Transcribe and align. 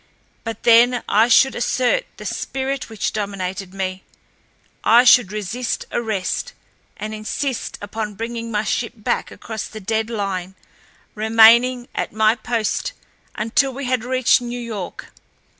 But 0.43 0.63
then 0.63 1.03
I 1.07 1.27
should 1.27 1.53
assert 1.53 2.07
the 2.17 2.25
spirit 2.25 2.89
which 2.89 3.13
dominated 3.13 3.71
me, 3.71 4.01
I 4.83 5.03
should 5.03 5.31
resist 5.31 5.85
arrest, 5.91 6.53
and 6.97 7.13
insist 7.13 7.77
upon 7.83 8.15
bringing 8.15 8.49
my 8.49 8.63
ship 8.63 8.93
back 8.95 9.29
across 9.29 9.67
the 9.67 9.79
dead 9.79 10.09
line, 10.09 10.55
remaining 11.13 11.87
at 11.93 12.13
my 12.13 12.33
post 12.33 12.93
until 13.35 13.75
we 13.75 13.85
had 13.85 14.03
reached 14.03 14.41
New 14.41 14.59
York. 14.59 15.11